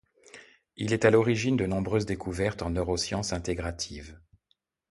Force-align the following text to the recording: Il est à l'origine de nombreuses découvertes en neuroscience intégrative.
Il 0.77 0.93
est 0.93 1.05
à 1.05 1.11
l'origine 1.11 1.55
de 1.57 1.67
nombreuses 1.67 2.07
découvertes 2.07 2.63
en 2.63 2.71
neuroscience 2.71 3.33
intégrative. 3.33 4.19